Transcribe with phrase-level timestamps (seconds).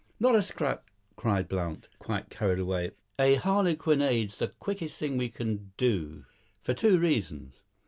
[0.19, 2.89] "Not a scrap," cried Blount, quite carried away.
[3.19, 6.25] "A harlequinade's the quickest thing we can do,
[6.63, 7.61] for two reasons.